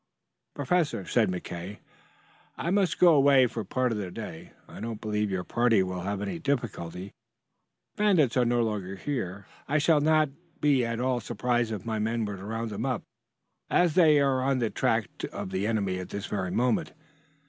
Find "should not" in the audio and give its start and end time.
9.77-10.29